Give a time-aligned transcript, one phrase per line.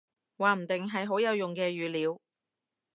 [0.39, 2.19] 話唔定，係好有用嘅語料